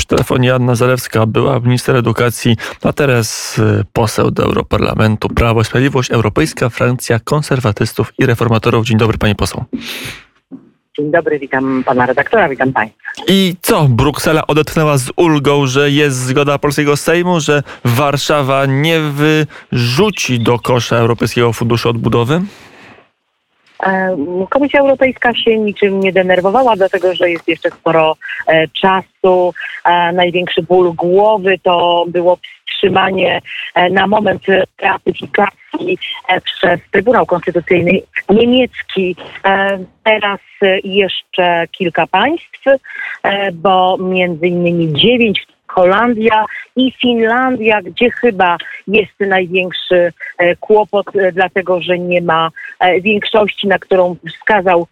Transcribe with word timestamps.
przy 0.00 0.06
telefonie 0.06 0.54
Anna 0.54 0.74
Zalewska, 0.74 1.26
była 1.26 1.60
minister 1.60 1.96
edukacji, 1.96 2.56
a 2.82 2.92
teraz 2.92 3.58
y, 3.58 3.84
poseł 3.92 4.30
do 4.30 4.44
Europarlamentu. 4.44 5.28
Prawo 5.28 5.60
i 5.60 5.64
Sprawiedliwość, 5.64 6.10
Europejska 6.10 6.68
Francja 6.68 7.18
Konserwatystów 7.24 8.12
i 8.18 8.26
Reformatorów. 8.26 8.86
Dzień 8.86 8.98
dobry, 8.98 9.18
pani 9.18 9.34
poseł. 9.34 9.64
Dzień 10.98 11.10
dobry, 11.10 11.38
witam 11.38 11.84
pana 11.86 12.06
redaktora, 12.06 12.48
witam 12.48 12.72
państwa. 12.72 12.98
I 13.28 13.56
co, 13.62 13.88
Bruksela 13.88 14.46
odetchnęła 14.46 14.98
z 14.98 15.10
ulgą, 15.16 15.66
że 15.66 15.90
jest 15.90 16.16
zgoda 16.16 16.58
polskiego 16.58 16.96
Sejmu, 16.96 17.40
że 17.40 17.62
Warszawa 17.84 18.66
nie 18.66 19.00
wyrzuci 19.00 20.40
do 20.40 20.58
kosza 20.58 20.96
Europejskiego 20.96 21.52
Funduszu 21.52 21.88
Odbudowy? 21.88 22.40
Komisja 24.48 24.80
Europejska 24.80 25.34
się 25.34 25.58
niczym 25.58 26.00
nie 26.00 26.12
denerwowała, 26.12 26.76
dlatego 26.76 27.14
że 27.14 27.30
jest 27.30 27.48
jeszcze 27.48 27.70
sporo 27.70 28.16
e, 28.46 28.68
czasu. 28.68 29.54
E, 29.84 30.12
Największy 30.12 30.62
ból 30.62 30.92
głowy 30.92 31.58
to 31.62 32.04
było 32.08 32.38
wstrzymanie 32.70 33.40
e, 33.74 33.90
na 33.90 34.06
moment 34.06 34.42
ratyfikacji 34.82 35.98
przez 36.44 36.80
Trybunał 36.90 37.26
Konstytucyjny 37.26 37.92
niemiecki. 38.30 39.16
Teraz 40.04 40.40
jeszcze 40.84 41.64
kilka 41.72 42.06
państw, 42.06 42.64
bo 43.52 43.96
między 43.98 44.46
innymi 44.46 44.92
dziewięć 44.92 45.46
Holandia 45.74 46.44
i 46.76 46.92
Finlandia, 46.92 47.82
gdzie 47.82 48.10
chyba 48.10 48.56
jest 48.88 49.20
największy 49.20 50.12
e, 50.38 50.56
kłopot, 50.56 51.16
e, 51.16 51.32
dlatego 51.32 51.80
że 51.80 51.98
nie 51.98 52.20
ma 52.20 52.50
e, 52.80 53.00
większości, 53.00 53.68
na 53.68 53.78
którą 53.78 54.16
wskazał, 54.28 54.86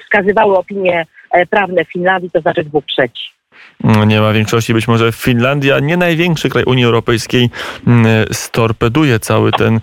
wskazywały 0.00 0.58
opinie 0.58 1.06
prawne 1.50 1.84
Finlandii, 1.84 2.30
to 2.30 2.40
znaczy 2.40 2.64
dwóch 2.64 2.84
trzecich. 2.86 3.41
No, 3.84 4.04
Nie 4.04 4.20
ma 4.20 4.32
większości, 4.32 4.74
być 4.74 4.88
może 4.88 5.12
Finlandia, 5.12 5.78
nie 5.78 5.96
największy 5.96 6.48
kraj 6.48 6.64
Unii 6.64 6.84
Europejskiej, 6.84 7.50
mm, 7.86 8.06
storpeduje 8.32 9.20
cały 9.20 9.52
ten 9.52 9.80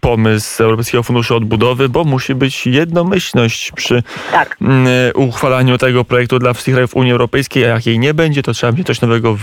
pomysł 0.00 0.62
Europejskiego 0.62 1.02
Funduszu 1.02 1.36
Odbudowy, 1.36 1.88
bo 1.88 2.04
musi 2.04 2.34
być 2.34 2.66
jednomyślność 2.66 3.72
przy 3.72 4.02
Tak. 4.32 4.56
mm, 4.60 4.86
uchwalaniu 5.14 5.78
tego 5.78 6.04
projektu 6.04 6.38
dla 6.38 6.52
wszystkich 6.52 6.74
krajów 6.74 6.96
Unii 6.96 7.12
Europejskiej, 7.12 7.64
a 7.64 7.68
jak 7.68 7.86
jej 7.86 7.98
nie 7.98 8.14
będzie, 8.14 8.42
to 8.42 8.52
trzeba 8.52 8.72
będzie 8.72 8.84
coś 8.84 9.00
nowego 9.00 9.36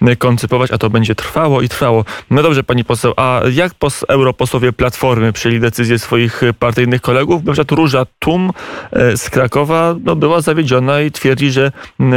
wykoncypować, 0.00 0.70
a 0.70 0.78
to 0.78 0.90
będzie 0.90 1.14
trwało 1.14 1.62
i 1.62 1.68
trwało. 1.68 2.04
No 2.30 2.42
dobrze, 2.42 2.62
pani 2.62 2.84
poseł, 2.84 3.12
a 3.16 3.40
jak 3.52 3.74
pos, 3.74 4.04
europosłowie 4.08 4.72
Platformy 4.72 5.32
przyjęli 5.32 5.60
decyzję 5.60 5.98
swoich 5.98 6.42
partyjnych 6.58 7.00
kolegów? 7.00 7.44
Na 7.44 7.52
przykład 7.52 7.78
Róża 7.78 8.06
Tum 8.18 8.50
e, 8.92 9.16
z 9.16 9.30
Krakowa 9.30 9.94
no, 10.04 10.16
była 10.16 10.40
zawiedziona 10.40 11.00
i 11.00 11.10
twierdzi, 11.10 11.50
że 11.50 11.72
m, 12.00 12.12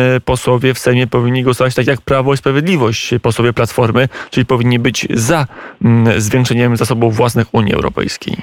posłowie 0.48 0.74
w 0.74 0.80
Sejmie 0.80 1.08
powinni 1.08 1.44
głosować 1.44 1.76
tak 1.76 1.88
jak 1.88 2.02
Prawo 2.02 2.34
i 2.34 2.38
Sprawiedliwość, 2.38 3.14
posłowie 3.22 3.54
Platformy, 3.54 4.08
czyli 4.30 4.46
powinni 4.46 4.80
być 4.80 5.08
za 5.10 5.46
m, 5.86 6.08
zwiększeniem 6.18 6.78
zasobów 6.78 7.16
własnych 7.16 7.54
Unii 7.54 7.74
Europejskiej. 7.74 8.36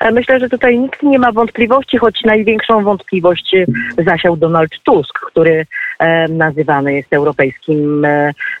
E, 0.00 0.12
Myślę, 0.12 0.40
że 0.40 0.48
tutaj 0.48 0.78
nikt 0.78 1.02
nie 1.02 1.18
ma 1.18 1.32
wątpliwości, 1.32 1.98
choć 1.98 2.22
największą 2.24 2.84
wątpliwość 2.84 3.54
e, 3.54 3.66
zasiał 4.04 4.36
Donald 4.36 4.70
Tusk, 4.84 5.18
który 5.26 5.66
e, 5.98 6.28
nazywany 6.28 6.94
jest 6.94 7.12
europejskim 7.12 8.06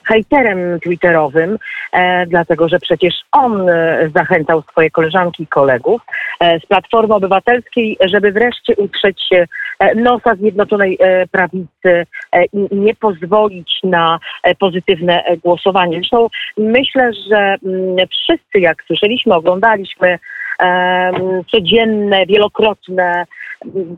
hejterem 0.06 0.80
twitterowym, 0.80 1.58
e, 1.92 2.26
dlatego 2.26 2.68
że 2.68 2.78
przecież 2.78 3.14
on 3.32 3.68
e, 3.68 4.10
zachęcał 4.14 4.62
swoje 4.62 4.90
koleżanki 4.90 5.42
i 5.42 5.46
kolegów 5.46 6.02
e, 6.40 6.60
z 6.60 6.66
Platformy 6.66 7.14
Obywatelskiej, 7.14 7.96
żeby 8.00 8.32
wreszcie 8.32 8.76
utrzeć 8.76 9.22
się 9.28 9.46
e, 9.78 9.94
nosa 9.94 10.34
Zjednoczonej 10.34 10.98
e, 11.00 11.26
Prawicy 11.26 12.06
i 12.52 12.76
nie 12.76 12.94
pozwolić 12.94 13.78
na 13.84 14.18
pozytywne 14.58 15.24
głosowanie. 15.44 15.96
Zresztą 15.96 16.28
myślę, 16.56 17.10
że 17.30 17.56
mm, 17.66 17.96
wszyscy, 18.08 18.60
jak 18.60 18.82
słyszeliśmy, 18.86 19.34
oglądaliśmy 19.34 20.18
em, 20.58 21.44
codzienne, 21.50 22.26
wielokrotne 22.26 23.24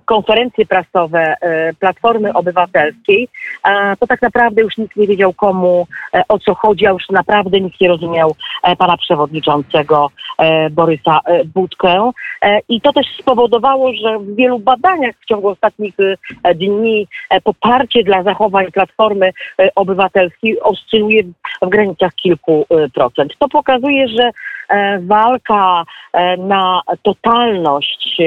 konferencje 0.05 0.67
prasowe 0.67 1.35
e, 1.41 1.75
Platformy 1.75 2.33
Obywatelskiej, 2.33 3.29
to 4.01 4.07
tak 4.07 4.23
naprawdę 4.23 4.63
już 4.63 4.77
nikt 4.77 4.97
nie 4.97 5.07
wiedział 5.07 5.33
komu, 5.33 5.87
e, 6.15 6.23
o 6.29 6.39
co 6.39 6.55
chodzi, 6.55 6.87
a 6.87 6.91
już 6.91 7.09
naprawdę 7.11 7.61
nikt 7.61 7.81
nie 7.81 7.89
rozumiał 7.89 8.35
e, 8.63 8.77
pana 8.77 8.97
przewodniczącego 8.97 10.11
Borysa 10.71 11.21
Budkę. 11.55 12.11
I 12.69 12.81
to 12.81 12.93
też 12.93 13.07
spowodowało, 13.21 13.93
że 13.93 14.19
w 14.19 14.37
wielu 14.37 14.59
badaniach 14.59 15.15
w 15.21 15.27
ciągu 15.27 15.49
ostatnich 15.49 15.95
dni 16.55 17.07
poparcie 17.45 18.05
dla 18.05 18.23
zachowań 18.23 18.73
Platformy 18.73 19.33
Obywatelskiej 19.75 20.61
oscyluje 20.61 21.23
w 21.63 21.69
granicach 21.69 22.15
kilku 22.15 22.67
procent. 22.95 23.33
To 23.39 23.49
pokazuje, 23.49 24.09
że 24.09 24.31
walka 25.01 25.85
na 26.39 26.81
totalność 27.03 28.19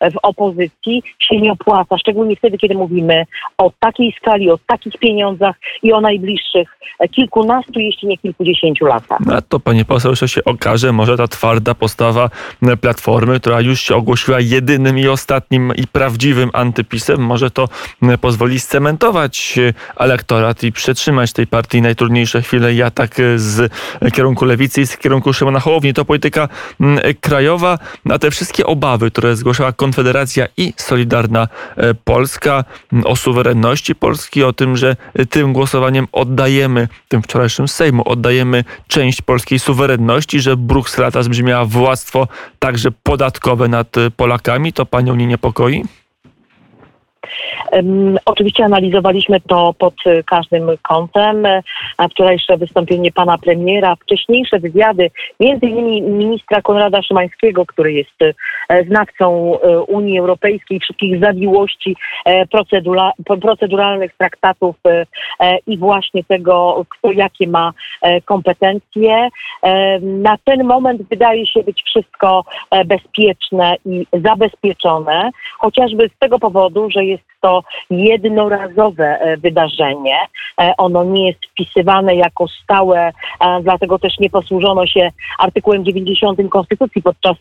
w 0.00 0.16
opozycji 0.22 0.89
się 1.18 1.36
nie 1.40 1.52
opłaca, 1.52 1.98
szczególnie 1.98 2.36
wtedy, 2.36 2.58
kiedy 2.58 2.74
mówimy 2.74 3.24
o 3.58 3.72
takiej 3.80 4.14
skali, 4.20 4.50
o 4.50 4.58
takich 4.66 4.98
pieniądzach 4.98 5.56
i 5.82 5.92
o 5.92 6.00
najbliższych 6.00 6.78
e, 6.98 7.08
kilkunastu, 7.08 7.80
jeśli 7.80 8.08
nie 8.08 8.18
kilkudziesięciu 8.18 8.86
latach. 8.86 9.18
No 9.26 9.42
to 9.48 9.60
pani 9.60 9.84
poseł 9.84 10.12
jeszcze 10.12 10.28
się 10.28 10.44
okaże, 10.44 10.92
może 10.92 11.16
ta 11.16 11.28
twarda 11.28 11.74
postawa 11.74 12.30
e, 12.62 12.76
Platformy, 12.76 13.40
która 13.40 13.60
już 13.60 13.80
się 13.80 13.94
ogłosiła 13.94 14.40
jedynym 14.40 14.98
i 14.98 15.08
ostatnim 15.08 15.72
i 15.76 15.86
prawdziwym 15.86 16.50
antypisem, 16.52 17.20
może 17.20 17.50
to 17.50 17.68
e, 18.02 18.18
pozwoli 18.18 18.60
scementować 18.60 19.58
elektorat 19.96 20.62
i 20.62 20.72
przetrzymać 20.72 21.32
tej 21.32 21.46
partii 21.46 21.82
najtrudniejsze 21.82 22.42
chwile 22.42 22.74
i 22.74 22.82
atak 22.82 23.16
z 23.36 23.72
kierunku 24.12 24.44
lewicy 24.44 24.80
i 24.80 24.86
z 24.86 24.96
kierunku 24.96 25.32
Szymona 25.32 25.60
Hołowni. 25.60 25.94
To 25.94 26.04
polityka 26.04 26.48
krajowa, 27.20 27.78
a 28.10 28.18
te 28.18 28.30
wszystkie 28.30 28.66
obawy, 28.66 29.10
które 29.10 29.36
zgłaszała 29.36 29.72
Konfederacja 29.72 30.46
i 30.56 30.69
Solidarna 30.76 31.48
e, 31.76 31.94
Polska 31.94 32.64
o 33.04 33.16
suwerenności 33.16 33.94
Polski, 33.94 34.44
o 34.44 34.52
tym, 34.52 34.76
że 34.76 34.96
e, 35.14 35.26
tym 35.26 35.52
głosowaniem 35.52 36.06
oddajemy, 36.12 36.88
tym 37.08 37.22
wczorajszym 37.22 37.68
Sejmu, 37.68 38.08
oddajemy 38.08 38.64
część 38.88 39.22
polskiej 39.22 39.58
suwerenności, 39.58 40.40
że 40.40 40.56
Bruksela 40.56 41.10
ta 41.10 41.20
brzmiała 41.22 41.64
władztwo 41.64 42.28
także 42.58 42.90
podatkowe 43.02 43.68
nad 43.68 43.96
e, 43.96 44.10
Polakami, 44.10 44.72
to 44.72 44.86
panią 44.86 45.14
nie 45.14 45.26
niepokoi? 45.26 45.84
Oczywiście 48.24 48.64
analizowaliśmy 48.64 49.40
to 49.40 49.74
pod 49.78 49.94
e, 50.06 50.22
każdym 50.22 50.70
kątem. 50.82 51.46
E, 51.46 51.62
wczorajsze 52.10 52.56
wystąpienie 52.56 53.12
pana 53.12 53.38
premiera, 53.38 53.96
wcześniejsze 53.96 54.58
wywiady, 54.58 55.10
między 55.40 55.66
innymi 55.66 56.02
ministra 56.02 56.62
Konrada 56.62 57.02
Szymańskiego, 57.02 57.66
który 57.66 57.92
jest 57.92 58.22
e, 58.68 58.84
znawcą 58.84 59.56
Unii 59.88 60.18
Europejskiej, 60.18 60.80
wszystkich 60.80 61.20
zawiłości 61.20 61.96
procedura, 62.50 63.12
proceduralnych 63.40 64.16
traktatów 64.18 64.76
i 65.66 65.78
właśnie 65.78 66.24
tego, 66.24 66.84
kto 66.88 67.12
jakie 67.12 67.48
ma 67.48 67.72
kompetencje. 68.24 69.28
Na 70.02 70.36
ten 70.44 70.64
moment 70.64 71.02
wydaje 71.10 71.46
się 71.46 71.62
być 71.62 71.82
wszystko 71.82 72.44
bezpieczne 72.86 73.76
i 73.86 74.06
zabezpieczone, 74.12 75.30
chociażby 75.58 76.10
z 76.16 76.18
tego 76.18 76.38
powodu, 76.38 76.90
że 76.90 77.04
jest 77.10 77.30
to 77.40 77.62
jednorazowe 77.90 79.20
e, 79.20 79.36
wydarzenie. 79.36 80.16
E, 80.60 80.72
Ono 80.78 81.04
nie 81.04 81.26
jest 81.26 81.46
wpisywane 81.46 82.14
jako 82.14 82.48
stałe, 82.48 83.12
e, 83.40 83.60
dlatego 83.62 83.98
też 83.98 84.18
nie 84.18 84.30
posłużono 84.30 84.86
się 84.86 85.10
artykułem 85.38 85.84
90 85.84 86.50
Konstytucji 86.50 87.02
podczas 87.02 87.36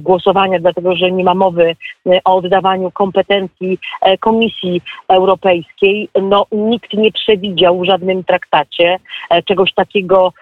głosowania, 0.00 0.58
dlatego 0.58 0.96
że 0.96 1.10
nie 1.10 1.24
ma 1.24 1.34
mowy 1.34 1.76
o 2.24 2.36
oddawaniu 2.36 2.90
kompetencji 2.90 3.78
Komisji 4.20 4.82
Europejskiej. 5.08 6.08
No, 6.22 6.46
nikt 6.52 6.92
nie 6.92 7.12
przewidział 7.12 7.80
w 7.80 7.84
żadnym 7.84 8.24
traktacie 8.24 8.98
czegoś 9.44 9.74
takiego, 9.74 10.32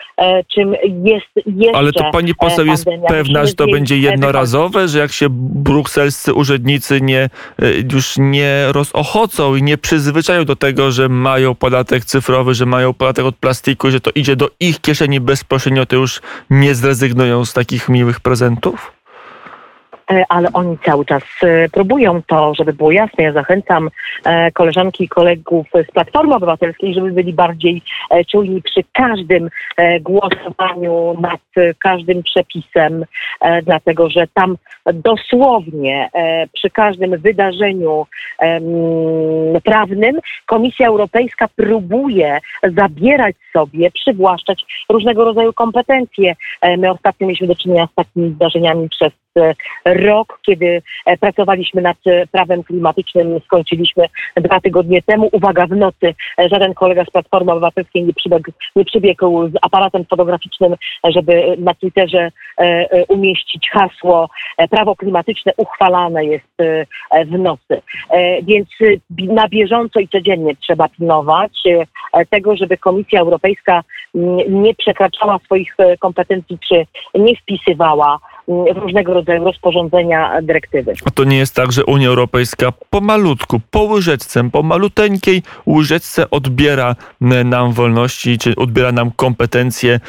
czym 0.54 0.74
jest 1.04 1.26
jeszcze 1.46 1.78
Ale 1.78 1.92
to 1.92 2.10
pani 2.12 2.34
poseł 2.34 2.64
e, 2.64 2.68
jest 2.68 2.84
pandemia. 2.84 3.08
pewna, 3.08 3.46
że 3.46 3.54
to 3.54 3.66
będzie 3.66 3.94
e, 3.94 3.98
jednorazowe, 3.98 4.88
że 4.88 4.98
jak 4.98 5.12
się 5.12 5.26
brukselscy 5.30 6.34
urzędnicy 6.34 7.00
nie, 7.00 7.28
już 7.92 8.14
nie 8.18 8.33
rozochocą 8.72 9.56
i 9.56 9.62
nie 9.62 9.78
przyzwyczają 9.78 10.44
do 10.44 10.56
tego, 10.56 10.92
że 10.92 11.08
mają 11.08 11.54
podatek 11.54 12.04
cyfrowy, 12.04 12.54
że 12.54 12.66
mają 12.66 12.94
podatek 12.94 13.24
od 13.24 13.36
plastiku, 13.36 13.90
że 13.90 14.00
to 14.00 14.10
idzie 14.14 14.36
do 14.36 14.50
ich 14.60 14.80
kieszeni 14.80 15.20
bezpośrednio, 15.20 15.86
to 15.86 15.96
już 15.96 16.20
nie 16.50 16.74
zrezygnują 16.74 17.44
z 17.44 17.52
takich 17.52 17.88
miłych 17.88 18.20
prezentów? 18.20 18.93
E, 20.10 20.24
ale 20.28 20.52
oni 20.52 20.78
cały 20.84 21.04
czas 21.04 21.22
e, 21.42 21.68
próbują 21.68 22.22
to, 22.26 22.54
żeby 22.54 22.72
było 22.72 22.92
jasne. 22.92 23.24
Ja 23.24 23.32
zachęcam 23.32 23.90
e, 24.24 24.52
koleżanki 24.52 25.04
i 25.04 25.08
kolegów 25.08 25.66
z 25.88 25.92
Platformy 25.92 26.34
Obywatelskiej, 26.34 26.94
żeby 26.94 27.12
byli 27.12 27.32
bardziej 27.32 27.82
czujni 28.30 28.62
przy 28.62 28.80
każdym 28.92 29.50
głosowaniu 30.00 31.16
nad 31.20 31.40
każdym 31.78 32.22
przepisem, 32.22 33.04
dlatego 33.62 34.10
że 34.10 34.26
tam 34.34 34.56
dosłownie 34.94 36.10
przy 36.52 36.70
każdym 36.70 37.18
wydarzeniu 37.18 38.06
prawnym 39.64 40.20
Komisja 40.46 40.88
Europejska 40.88 41.48
próbuje 41.56 42.38
zabierać 42.62 43.36
sobie, 43.52 43.90
przywłaszczać 43.90 44.64
różnego 44.88 45.24
rodzaju 45.24 45.52
kompetencje. 45.52 46.36
My 46.78 46.90
ostatnio 46.90 47.26
mieliśmy 47.26 47.46
do 47.46 47.54
czynienia 47.54 47.88
z 47.92 47.94
takimi 47.94 48.30
zdarzeniami 48.30 48.88
przez 48.88 49.12
rok, 49.84 50.38
kiedy 50.46 50.82
e, 51.06 51.16
pracowaliśmy 51.16 51.82
nad 51.82 51.96
e, 52.06 52.26
prawem 52.26 52.64
klimatycznym, 52.64 53.40
skończyliśmy 53.44 54.04
dwa 54.36 54.60
tygodnie 54.60 55.02
temu. 55.02 55.28
Uwaga, 55.32 55.66
w 55.66 55.76
nocy 55.76 56.14
e, 56.38 56.48
żaden 56.48 56.74
kolega 56.74 57.04
z 57.04 57.10
Platformy 57.10 57.52
Obywatelskiej 57.52 58.04
nie 58.04 58.14
przybiegł, 58.14 58.50
nie 58.76 58.84
przybiegł 58.84 59.48
z 59.48 59.52
aparatem 59.62 60.04
fotograficznym, 60.04 60.74
żeby 61.04 61.56
na 61.58 61.74
Twitterze 61.74 62.30
umieścić 63.08 63.70
hasło 63.70 64.28
prawo 64.70 64.96
klimatyczne 64.96 65.52
uchwalane 65.56 66.24
jest 66.24 66.54
w 67.26 67.38
nocy. 67.38 67.82
Więc 68.42 68.68
na 69.18 69.48
bieżąco 69.48 70.00
i 70.00 70.08
codziennie 70.08 70.56
trzeba 70.56 70.88
pilnować 70.88 71.52
tego, 72.30 72.56
żeby 72.56 72.76
Komisja 72.76 73.20
Europejska 73.20 73.82
nie 74.48 74.74
przekraczała 74.74 75.38
swoich 75.38 75.76
kompetencji, 76.00 76.58
czy 76.68 76.86
nie 77.14 77.36
wpisywała 77.36 78.18
różnego 78.48 79.14
rodzaju 79.14 79.44
rozporządzenia, 79.44 80.42
dyrektywy. 80.42 80.92
A 81.04 81.10
to 81.10 81.24
nie 81.24 81.36
jest 81.36 81.54
tak, 81.54 81.72
że 81.72 81.84
Unia 81.84 82.08
Europejska 82.08 82.72
pomalutku, 82.90 83.60
po 83.70 83.82
łyżeczce, 83.82 84.50
po 84.50 84.62
maluteńkiej 84.62 85.42
łyżeczce 85.66 86.30
odbiera 86.30 86.96
nam 87.20 87.72
wolności, 87.72 88.38
czy 88.38 88.56
odbiera 88.56 88.92
nam 88.92 89.10
kompetencje 89.16 90.00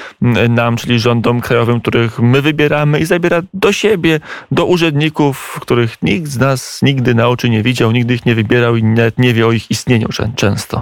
nam, 0.49 0.77
czyli 0.77 0.99
rządom 0.99 1.41
krajowym, 1.41 1.81
których 1.81 2.19
my 2.19 2.41
wybieramy 2.41 2.99
i 2.99 3.05
zabiera 3.05 3.41
do 3.53 3.71
siebie, 3.71 4.19
do 4.51 4.65
urzędników, 4.65 5.57
których 5.61 6.01
nikt 6.01 6.27
z 6.27 6.37
nas 6.37 6.81
nigdy 6.81 7.15
na 7.15 7.27
oczy 7.27 7.49
nie 7.49 7.63
widział, 7.63 7.91
nigdy 7.91 8.13
ich 8.13 8.25
nie 8.25 8.35
wybierał 8.35 8.75
i 8.75 8.83
nawet 8.83 9.19
nie 9.19 9.33
wie 9.33 9.47
o 9.47 9.51
ich 9.51 9.71
istnieniu 9.71 10.07
często. 10.35 10.81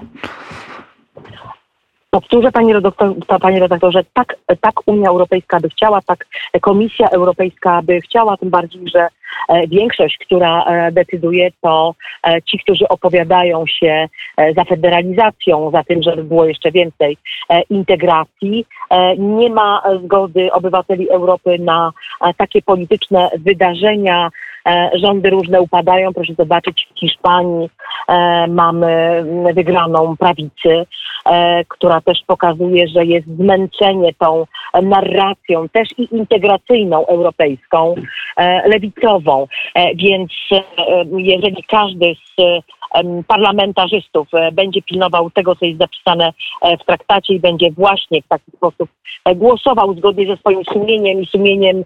Powtórzę, 2.14 2.52
panie, 2.52 2.74
redaktor, 2.74 3.16
panie 3.42 3.60
redaktorze, 3.60 4.04
tak, 4.14 4.36
tak 4.62 4.74
Unia 4.86 5.10
Europejska 5.10 5.60
by 5.60 5.70
chciała, 5.70 6.02
tak 6.02 6.26
Komisja 6.62 7.10
Europejska 7.10 7.82
by 7.84 8.02
chciała, 8.02 8.38
tym 8.38 8.50
bardziej, 8.50 8.82
że 8.96 9.08
e, 9.50 9.68
większość, 9.68 10.18
która 10.18 10.64
e, 10.64 10.92
decyduje, 10.92 11.50
to 11.62 11.96
e, 12.28 12.42
ci, 12.42 12.60
którzy 12.60 12.88
opowiadają 12.88 13.66
się 13.68 14.08
za 14.58 14.64
federalizacją, 14.64 15.72
za 15.72 15.84
tym, 15.84 16.04
żeby 16.04 16.24
było 16.24 16.46
jeszcze 16.46 16.72
więcej 16.72 17.18
integracji. 17.70 18.66
Nie 19.18 19.50
ma 19.50 19.84
zgody 20.04 20.52
obywateli 20.52 21.10
Europy 21.10 21.60
na 21.60 21.92
takie 22.38 22.62
polityczne 22.62 23.30
wydarzenia, 23.38 24.30
rządy 24.94 25.30
różne 25.30 25.62
upadają. 25.62 26.14
Proszę 26.14 26.34
zobaczyć, 26.40 26.88
w 26.96 27.00
Hiszpanii 27.00 27.70
e, 28.08 28.48
mamy 28.48 29.24
wygraną 29.54 30.18
prawicy, 30.18 30.86
e, 31.26 31.66
która 31.68 32.02
też 32.02 32.20
pokazuje, 32.28 32.88
że 32.88 33.06
jest 33.06 33.28
zmęczenie 33.28 34.14
tą 34.14 34.46
narracją 34.82 35.70
też 35.70 35.88
i 35.98 36.16
integracyjną 36.16 37.06
europejską, 37.06 37.96
lewicową. 38.66 39.48
Więc 39.96 40.32
jeżeli 41.18 41.64
każdy 41.64 42.16
z 42.16 42.64
parlamentarzystów 43.28 44.28
będzie 44.52 44.82
pilnował 44.82 45.32
tego, 45.32 45.56
co 45.56 45.66
jest 45.66 45.80
zapisane 45.80 46.34
w 46.82 46.86
traktacie 46.86 47.34
i 47.34 47.40
będzie 47.40 47.72
właśnie 47.72 48.22
w 48.22 48.28
taki 48.28 48.52
sposób 48.58 48.90
głosował 49.36 49.94
zgodnie 49.94 50.28
ze 50.28 50.38
swoim 50.38 50.64
sumieniem 50.74 51.22
i 51.22 51.26
sumieniem 51.26 51.84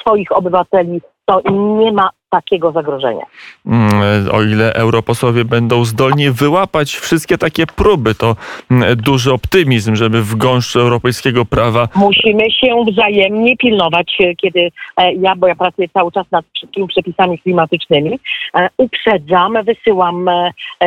swoich 0.00 0.32
obywateli 0.32 1.00
to 1.26 1.40
nie 1.50 1.92
ma 1.92 2.10
takiego 2.30 2.72
zagrożenia. 2.72 3.26
Mm, 3.66 4.30
o 4.32 4.42
ile 4.42 4.74
europosłowie 4.74 5.44
będą 5.44 5.84
zdolni 5.84 6.30
wyłapać 6.30 6.94
wszystkie 6.94 7.38
takie 7.38 7.66
próby, 7.66 8.14
to 8.14 8.36
mm, 8.70 8.96
duży 8.96 9.32
optymizm, 9.32 9.94
żeby 9.96 10.22
w 10.22 10.36
gąszczu 10.36 10.80
europejskiego 10.80 11.44
prawa. 11.44 11.88
Musimy 11.96 12.50
się 12.50 12.84
wzajemnie 12.92 13.56
pilnować, 13.56 14.16
e, 14.20 14.34
kiedy 14.34 14.70
e, 14.96 15.12
ja, 15.14 15.36
bo 15.36 15.46
ja 15.46 15.54
pracuję 15.54 15.88
cały 15.88 16.12
czas 16.12 16.26
nad 16.30 16.44
wszystkimi 16.54 16.88
przepisami 16.88 17.38
klimatycznymi, 17.38 18.18
e, 18.54 18.68
uprzedzam, 18.76 19.58
wysyłam 19.64 20.30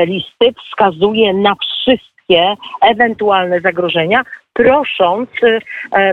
listy, 0.05 0.53
wskazuję 0.63 1.33
na 1.33 1.55
wszystkie 1.55 2.55
ewentualne 2.81 3.59
zagrożenia, 3.59 4.21
prosząc 4.53 5.29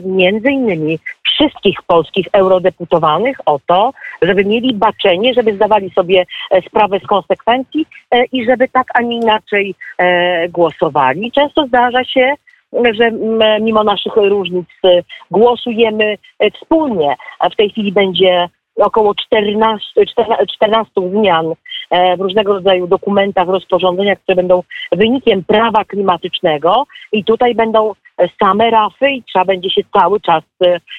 między 0.02 0.50
innymi 0.50 0.98
wszystkich 1.34 1.82
polskich 1.86 2.26
eurodeputowanych 2.32 3.38
o 3.46 3.60
to, 3.66 3.92
żeby 4.22 4.44
mieli 4.44 4.74
baczenie, 4.74 5.34
żeby 5.34 5.54
zdawali 5.54 5.90
sobie 5.90 6.24
e, 6.50 6.62
sprawę 6.62 7.00
z 7.00 7.06
konsekwencji 7.06 7.86
e, 8.10 8.24
i 8.24 8.44
żeby 8.44 8.68
tak, 8.68 8.86
a 8.94 9.02
nie 9.02 9.16
inaczej 9.16 9.74
e, 9.98 10.48
głosowali. 10.48 11.32
Często 11.32 11.66
zdarza 11.66 12.04
się, 12.04 12.34
że 12.92 13.10
mimo 13.60 13.84
naszych 13.84 14.16
różnic 14.16 14.66
głosujemy 15.30 16.18
wspólnie. 16.54 17.16
W 17.52 17.56
tej 17.56 17.70
chwili 17.70 17.92
będzie 17.92 18.48
około 18.76 19.14
14, 19.14 20.06
14 20.54 20.92
zmian 21.10 21.46
w 22.18 22.20
różnego 22.20 22.54
rodzaju 22.54 22.86
dokumentach, 22.86 23.48
rozporządzeniach, 23.48 24.18
które 24.18 24.36
będą 24.36 24.62
wynikiem 24.92 25.44
prawa 25.44 25.84
klimatycznego 25.84 26.84
i 27.12 27.24
tutaj 27.24 27.54
będą 27.54 27.92
same 28.42 28.70
rafy 28.70 29.10
i 29.10 29.22
trzeba 29.22 29.44
będzie 29.44 29.70
się 29.70 29.82
cały 29.98 30.20
czas 30.20 30.44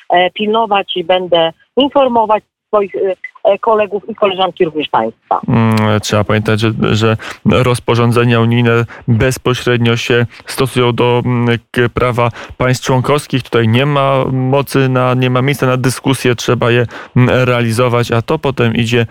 e, 0.10 0.32
pilnować 0.32 0.94
i 0.96 1.04
będę 1.04 1.52
informować 1.78 2.44
swoich 2.68 2.96
e, 2.96 3.00
E, 3.00 3.35
kolegów 3.62 4.10
i 4.10 4.16
koleżanki 4.16 4.66
również 4.66 4.90
państwa. 4.90 5.42
Mm, 5.48 6.00
trzeba 6.00 6.24
pamiętać, 6.24 6.60
że, 6.60 6.72
że 6.92 7.18
rozporządzenia 7.46 8.40
unijne 8.40 8.86
bezpośrednio 9.08 9.98
się 9.98 10.26
stosują 10.46 10.94
do 10.94 11.22
mm, 11.26 11.60
prawa 11.94 12.30
państw 12.58 12.86
członkowskich. 12.86 13.44
Tutaj 13.44 13.68
nie 13.68 13.86
ma 13.86 14.26
mocy, 14.32 14.90
na, 14.90 15.14
nie 15.14 15.30
ma 15.30 15.42
miejsca 15.42 15.68
na 15.68 15.78
dyskusję, 15.78 16.36
trzeba 16.36 16.72
je 16.72 16.86
mm, 17.16 17.30
realizować, 17.30 18.12
a 18.12 18.22
to 18.22 18.40
potem 18.40 18.76
idzie 18.76 19.06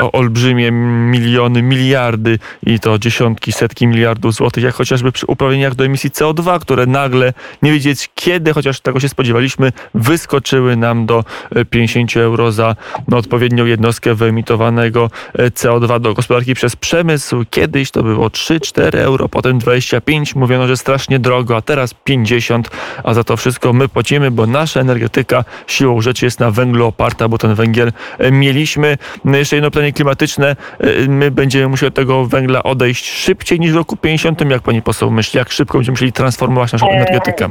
o 0.00 0.12
olbrzymie 0.12 0.70
miliony, 1.10 1.62
miliardy 1.62 2.38
i 2.66 2.80
to 2.80 2.98
dziesiątki, 2.98 3.52
setki 3.52 3.86
miliardów 3.86 4.34
złotych, 4.34 4.64
jak 4.64 4.74
chociażby 4.74 5.12
przy 5.12 5.26
uprawnieniach 5.26 5.74
do 5.74 5.84
emisji 5.84 6.10
CO2, 6.10 6.60
które 6.60 6.86
nagle, 6.86 7.32
nie 7.62 7.72
wiedzieć 7.72 8.10
kiedy, 8.14 8.52
chociaż 8.52 8.80
tego 8.80 9.00
się 9.00 9.08
spodziewaliśmy, 9.08 9.72
wyskoczyły 9.94 10.76
nam 10.76 11.06
do 11.06 11.24
50 11.70 12.16
e, 12.16 12.20
euro 12.20 12.52
za 12.52 12.76
no, 13.08 13.22
jednostkę 13.66 14.14
wyemitowanego 14.14 15.10
e, 15.34 15.50
CO2 15.50 16.00
do 16.00 16.14
gospodarki 16.14 16.54
przez 16.54 16.76
przemysł. 16.76 17.44
Kiedyś 17.50 17.90
to 17.90 18.02
było 18.02 18.28
3-4 18.28 18.96
euro, 18.98 19.28
potem 19.28 19.58
25. 19.58 20.34
Mówiono, 20.34 20.66
że 20.66 20.76
strasznie 20.76 21.18
drogo, 21.18 21.56
a 21.56 21.62
teraz 21.62 21.94
50, 21.94 22.70
a 23.04 23.14
za 23.14 23.24
to 23.24 23.36
wszystko 23.36 23.72
my 23.72 23.88
płacimy, 23.88 24.30
bo 24.30 24.46
nasza 24.46 24.80
energetyka 24.80 25.44
siłą 25.66 26.00
rzeczy 26.00 26.24
jest 26.24 26.40
na 26.40 26.50
węglu 26.50 26.86
oparta, 26.86 27.28
bo 27.28 27.38
ten 27.38 27.54
węgiel 27.54 27.92
e, 28.18 28.30
mieliśmy. 28.30 28.98
No, 29.24 29.36
jeszcze 29.36 29.56
jedno 29.56 29.70
pytanie 29.70 29.92
klimatyczne. 29.92 30.56
E, 30.80 31.08
my 31.08 31.30
będziemy 31.30 31.68
musieli 31.68 31.88
od 31.88 31.94
tego 31.94 32.26
węgla 32.26 32.62
odejść 32.62 33.10
szybciej 33.10 33.60
niż 33.60 33.72
w 33.72 33.76
roku 33.76 33.96
50. 33.96 34.50
Jak 34.50 34.62
pani 34.62 34.82
poseł 34.82 35.10
myśli, 35.10 35.38
jak 35.38 35.50
szybko 35.50 35.78
będziemy 35.78 35.92
musieli 35.92 36.12
transformować 36.12 36.72
naszą 36.72 36.90
energetykę? 36.90 37.48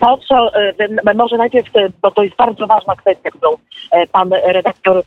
To, 0.00 0.18
co 0.28 0.54
e, 0.54 1.14
może 1.14 1.36
najpierw, 1.36 1.76
e, 1.76 1.88
bo 2.02 2.10
to 2.10 2.22
jest 2.22 2.36
bardzo 2.36 2.66
ważna 2.66 2.96
kwestia, 2.96 3.30
którą 3.30 3.56
e, 3.90 4.06
pan 4.06 4.32
redaktor 4.32 5.02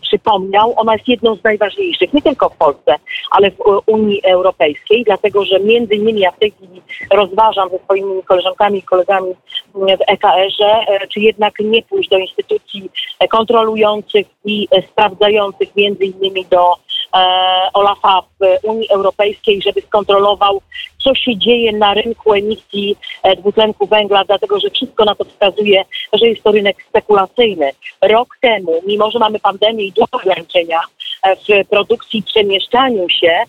przypomniał, 0.00 0.74
ona 0.76 0.92
jest 0.92 1.08
jedną 1.08 1.36
z 1.36 1.44
najważniejszych, 1.44 2.12
nie 2.12 2.22
tylko 2.22 2.48
w 2.48 2.56
Polsce, 2.56 2.94
ale 3.30 3.50
w 3.50 3.56
Unii 3.86 4.20
Europejskiej, 4.24 5.04
dlatego 5.04 5.44
że 5.44 5.60
między 5.60 5.94
innymi 5.94 6.20
ja 6.20 6.30
w 6.30 6.38
tej 6.38 6.50
chwili 6.50 6.82
rozważam 7.10 7.70
ze 7.70 7.78
swoimi 7.78 8.22
koleżankami 8.22 8.78
i 8.78 8.82
kolegami 8.82 9.34
w 9.74 10.00
EKR-ze, 10.06 11.06
czy 11.08 11.20
jednak 11.20 11.54
nie 11.60 11.82
pójść 11.82 12.10
do 12.10 12.18
instytucji 12.18 12.90
kontrolujących 13.28 14.26
i 14.44 14.68
sprawdzających 14.90 15.76
między 15.76 16.04
innymi 16.04 16.44
do 16.50 16.74
Olafa 17.74 18.22
w 18.22 18.64
Unii 18.64 18.88
Europejskiej, 18.90 19.62
żeby 19.62 19.80
skontrolował, 19.80 20.60
co 21.04 21.14
się 21.14 21.36
dzieje 21.36 21.72
na 21.72 21.94
rynku 21.94 22.34
emisji 22.34 22.96
dwutlenku 23.38 23.86
węgla, 23.86 24.24
dlatego 24.24 24.60
że 24.60 24.70
wszystko 24.70 25.04
na 25.04 25.14
to 25.14 25.24
wskazuje, 25.24 25.84
że 26.12 26.28
jest 26.28 26.42
to 26.42 26.52
rynek 26.52 26.82
spekulacyjny. 26.88 27.70
Rok 28.02 28.36
temu, 28.40 28.82
mimo 28.86 29.10
że 29.10 29.18
mamy 29.18 29.38
pandemię 29.38 29.84
i 29.84 29.92
duże 29.92 30.06
ograniczenia 30.12 30.80
e, 31.22 31.36
w 31.36 31.68
produkcji 31.68 32.20
i 32.20 32.22
przemieszczaniu 32.22 33.08
się, 33.08 33.42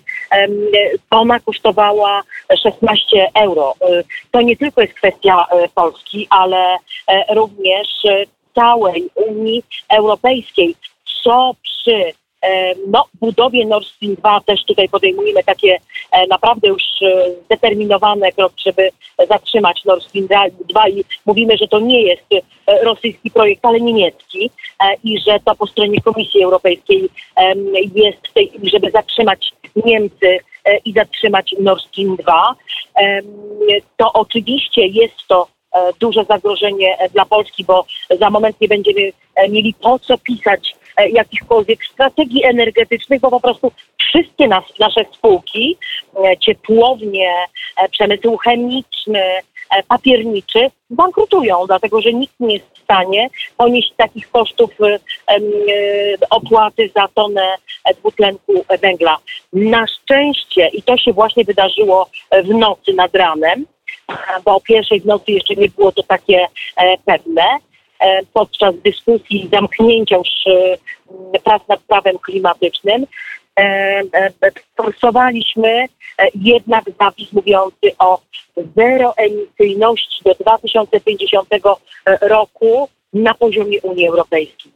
ona 1.09 1.39
kosztowała 1.39 2.21
16 2.63 3.29
euro. 3.35 3.73
E, 3.81 4.03
to 4.31 4.41
nie 4.41 4.57
tylko 4.57 4.81
jest 4.81 4.93
kwestia 4.93 5.45
e, 5.51 5.69
Polski, 5.75 6.27
ale 6.29 6.77
również 7.29 7.87
całej 8.55 9.09
Unii 9.15 9.63
Europejskiej, 9.89 10.75
co 11.23 11.51
przy 11.63 12.13
no, 12.87 13.05
budowie 13.19 13.65
Nord 13.65 13.87
Stream 13.87 14.15
2 14.15 14.41
też 14.41 14.65
tutaj 14.65 14.89
podejmujemy 14.89 15.43
takie 15.43 15.77
e, 16.11 16.27
naprawdę 16.27 16.67
już 16.67 16.83
e, 17.01 17.31
zdeterminowane 17.45 18.31
kroki, 18.31 18.63
żeby 18.65 18.89
zatrzymać 19.29 19.85
Nord 19.85 20.03
Stream 20.03 20.27
2 20.69 20.89
i 20.89 21.03
mówimy, 21.25 21.57
że 21.57 21.67
to 21.67 21.79
nie 21.79 22.01
jest 22.01 22.23
e, 22.33 22.83
rosyjski 22.83 23.31
projekt, 23.31 23.65
ale 23.65 23.81
niemiecki 23.81 24.49
i 25.03 25.19
że 25.19 25.39
to 25.45 25.55
po 25.55 25.67
stronie 25.67 26.01
Komisji 26.01 26.43
Europejskiej 26.43 27.09
jest 27.95 28.27
w 28.27 28.33
tej 28.33 28.47
chwili, 28.47 28.69
żeby 28.69 28.91
zatrzymać 28.91 29.51
Niemcy 29.85 30.37
i 30.85 30.93
zatrzymać 30.93 31.55
Nord 31.59 31.83
Stream 31.83 32.15
2. 32.15 32.55
To 33.97 34.13
oczywiście 34.13 34.87
jest 34.87 35.27
to 35.27 35.47
duże 35.99 36.25
zagrożenie 36.25 36.97
dla 37.13 37.25
Polski, 37.25 37.63
bo 37.63 37.85
za 38.19 38.29
moment 38.29 38.61
nie 38.61 38.67
będziemy 38.67 39.11
mieli 39.49 39.73
po 39.73 39.99
co 39.99 40.17
pisać 40.17 40.75
jakichkolwiek 41.11 41.85
strategii 41.85 42.45
energetycznych, 42.45 43.21
bo 43.21 43.29
po 43.29 43.39
prostu 43.39 43.71
wszystkie 43.97 44.47
nas, 44.47 44.63
nasze 44.79 45.05
spółki, 45.13 45.77
e, 46.25 46.37
ciepłownie, 46.37 47.33
e, 47.77 47.89
przemysł 47.89 48.37
chemiczny, 48.37 49.23
papierniczy 49.87 50.59
bankrutują, 50.89 51.67
dlatego 51.67 52.01
że 52.01 52.13
nikt 52.13 52.39
nie 52.39 52.53
jest 52.53 52.65
w 52.73 52.83
stanie 52.83 53.29
ponieść 53.57 53.93
takich 53.97 54.31
kosztów 54.31 54.71
opłaty 56.29 56.89
za 56.95 57.07
tonę 57.07 57.55
dwutlenku 57.97 58.65
węgla. 58.81 59.17
Na 59.53 59.85
szczęście, 59.87 60.67
i 60.67 60.83
to 60.83 60.97
się 60.97 61.13
właśnie 61.13 61.43
wydarzyło 61.43 62.09
w 62.43 62.49
nocy 62.49 62.93
nad 62.93 63.15
ranem, 63.15 63.65
bo 64.45 64.55
o 64.55 64.61
pierwszej 64.61 65.01
w 65.01 65.05
nocy 65.05 65.31
jeszcze 65.31 65.55
nie 65.55 65.69
było 65.69 65.91
to 65.91 66.03
takie 66.03 66.47
pewne, 67.05 67.43
E, 67.45 67.70
podczas 68.33 68.75
dyskusji 68.75 69.49
zamknięcia 69.51 70.17
już 70.17 70.29
e, 70.47 71.39
prac 71.39 71.67
nad 71.67 71.79
prawem 71.79 72.19
klimatycznym 72.19 73.05
e, 73.59 74.01
forsowaliśmy 74.75 75.85
jednak 76.35 76.83
zapis 76.99 77.33
mówiący 77.33 77.91
o 77.99 78.21
zeroemisyjności 78.75 80.23
do 80.25 80.35
2050 80.35 81.49
roku 82.21 82.89
na 83.13 83.33
poziomie 83.33 83.81
Unii 83.81 84.07
Europejskiej. 84.07 84.71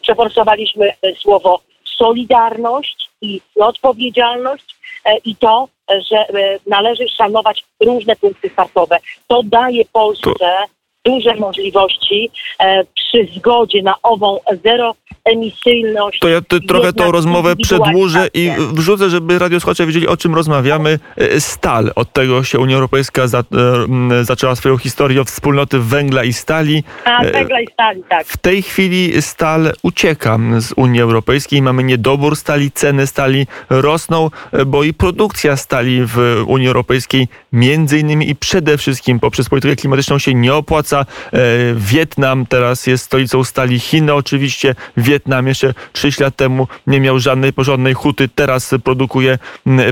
Przeforsowaliśmy 0.00 0.92
słowo 1.16 1.60
solidarność 1.98 3.10
i 3.20 3.40
odpowiedzialność 3.56 4.76
i 5.24 5.36
to, 5.36 5.68
że 6.10 6.26
należy 6.66 7.08
szanować 7.08 7.64
różne 7.80 8.16
punkty 8.16 8.50
startowe. 8.50 8.98
To 9.28 9.42
daje 9.42 9.84
Polsce 9.84 10.58
duże 11.04 11.34
możliwości 11.34 12.30
e, 12.60 12.84
przy 12.84 13.28
zgodzie 13.36 13.82
na 13.82 13.94
ową 14.02 14.38
zeroemisyjność. 14.64 16.18
To 16.18 16.28
ja 16.28 16.40
trochę 16.68 16.92
tą 16.92 17.12
rozmowę 17.12 17.56
przedłużę 17.56 18.28
i 18.34 18.50
wrzucę, 18.72 19.10
żeby 19.10 19.38
radiosłuchacze 19.38 19.86
wiedzieli, 19.86 20.08
o 20.08 20.16
czym 20.16 20.34
rozmawiamy. 20.34 20.98
E, 21.16 21.40
stal. 21.40 21.92
Od 21.94 22.12
tego 22.12 22.44
się 22.44 22.58
Unia 22.58 22.74
Europejska 22.74 23.26
za, 23.26 23.38
e, 23.38 24.24
zaczęła 24.24 24.56
swoją 24.56 24.78
historię 24.78 25.20
o 25.20 25.24
wspólnoty 25.24 25.78
węgla 25.78 26.24
i 26.24 26.32
stali. 26.32 26.84
A, 27.04 27.24
węgla 27.24 27.60
i 27.60 27.66
stali, 27.66 28.02
tak. 28.08 28.26
W 28.26 28.36
tej 28.36 28.62
chwili 28.62 29.22
stal 29.22 29.72
ucieka 29.82 30.38
z 30.58 30.72
Unii 30.76 31.00
Europejskiej. 31.00 31.62
Mamy 31.62 31.84
niedobór 31.84 32.36
stali, 32.36 32.70
ceny 32.70 33.06
stali 33.06 33.46
rosną, 33.70 34.30
bo 34.66 34.84
i 34.84 34.94
produkcja 34.94 35.56
stali 35.56 36.00
w 36.04 36.44
Unii 36.46 36.68
Europejskiej 36.68 37.28
między 37.52 37.98
innymi 37.98 38.30
i 38.30 38.36
przede 38.36 38.78
wszystkim 38.78 39.20
poprzez 39.20 39.48
politykę 39.48 39.76
klimatyczną 39.76 40.18
się 40.18 40.34
nie 40.34 40.54
opłaca 40.54 40.93
E, 41.00 41.38
Wietnam 41.76 42.46
teraz 42.46 42.86
jest 42.86 43.04
stolicą 43.04 43.44
stali. 43.44 43.80
Chiny 43.80 44.14
oczywiście. 44.14 44.74
Wietnam 44.96 45.46
jeszcze 45.46 45.74
30 45.92 46.22
lat 46.22 46.36
temu 46.36 46.68
nie 46.86 47.00
miał 47.00 47.18
żadnej 47.18 47.52
porządnej 47.52 47.94
huty. 47.94 48.28
Teraz 48.34 48.74
produkuje 48.84 49.38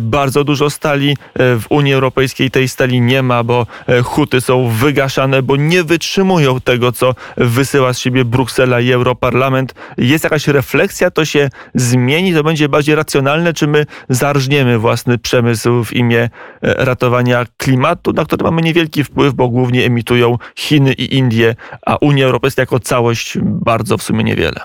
bardzo 0.02 0.44
dużo 0.44 0.70
stali. 0.70 1.10
E, 1.10 1.16
w 1.34 1.64
Unii 1.68 1.94
Europejskiej 1.94 2.50
tej 2.50 2.68
stali 2.68 3.00
nie 3.00 3.22
ma, 3.22 3.44
bo 3.44 3.66
e, 3.88 4.02
huty 4.02 4.40
są 4.40 4.68
wygaszane, 4.68 5.42
bo 5.42 5.56
nie 5.56 5.84
wytrzymują 5.84 6.60
tego, 6.60 6.92
co 6.92 7.14
wysyła 7.36 7.92
z 7.92 7.98
siebie 7.98 8.24
Bruksela 8.24 8.80
i 8.80 8.92
Europarlament. 8.92 9.74
Jest 9.98 10.24
jakaś 10.24 10.48
refleksja, 10.48 11.10
to 11.10 11.24
się 11.24 11.48
zmieni, 11.74 12.34
to 12.34 12.44
będzie 12.44 12.68
bardziej 12.68 12.94
racjonalne, 12.94 13.52
czy 13.52 13.66
my 13.66 13.86
zarżniemy 14.08 14.78
własny 14.78 15.18
przemysł 15.18 15.84
w 15.84 15.92
imię 15.92 16.30
ratowania 16.62 17.46
klimatu, 17.56 18.12
na 18.12 18.24
który 18.24 18.44
mamy 18.44 18.62
niewielki 18.62 19.04
wpływ, 19.04 19.34
bo 19.34 19.48
głównie 19.48 19.84
emitują 19.84 20.38
Chiny 20.56 20.91
i 20.92 21.14
Indie, 21.14 21.54
a 21.86 21.96
Unia 22.00 22.26
Europejska 22.26 22.62
jako 22.62 22.80
całość 22.80 23.38
bardzo 23.42 23.98
w 23.98 24.02
sumie 24.02 24.24
niewiele. 24.24 24.60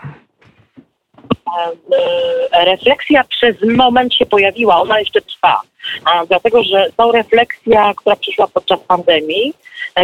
E, 2.52 2.66
refleksja 2.66 3.24
przez 3.24 3.56
moment 3.78 4.14
się 4.14 4.26
pojawiła, 4.26 4.82
ona 4.82 5.00
jeszcze 5.00 5.22
trwa. 5.22 5.62
Dlatego, 6.28 6.64
że 6.64 6.86
to 6.98 7.12
refleksja, 7.12 7.94
która 7.96 8.16
przyszła 8.16 8.48
podczas 8.48 8.80
pandemii, 8.80 9.54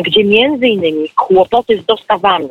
gdzie 0.01 0.23
między 0.23 0.67
innymi 0.67 1.09
kłopoty 1.09 1.77
z 1.77 1.85
dostawami, 1.85 2.49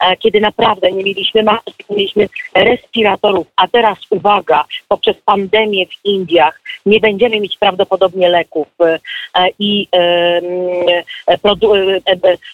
e, 0.00 0.16
kiedy 0.16 0.40
naprawdę 0.40 0.92
nie 0.92 1.04
mieliśmy 1.04 1.42
masek, 1.42 1.74
nie 1.90 1.96
mieliśmy 1.96 2.28
respiratorów, 2.54 3.46
a 3.56 3.68
teraz 3.68 3.98
uwaga, 4.10 4.64
poprzez 4.88 5.16
pandemię 5.24 5.86
w 5.86 6.04
Indiach 6.04 6.60
nie 6.86 7.00
będziemy 7.00 7.40
mieć 7.40 7.56
prawdopodobnie 7.58 8.28
leków 8.28 8.68
e, 8.80 8.98
i 9.58 9.88